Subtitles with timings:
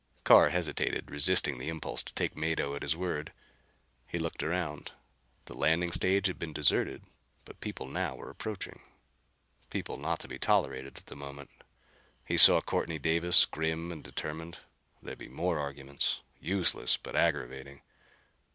[0.23, 3.31] Carr hesitated, resisting the impulse to take Mado at his word.
[4.07, 4.93] He looked around.
[5.45, 7.03] The landing stage had been deserted,
[7.45, 8.81] but people now were approaching.
[9.69, 11.51] People not to be tolerated at the moment.
[12.25, 14.57] He saw Courtney Davis, grim and determined.
[15.03, 17.83] There'd be more arguments, useless but aggravating.